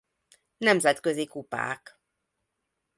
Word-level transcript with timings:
Nemzetközi 0.57 1.25
kupák 1.27 1.99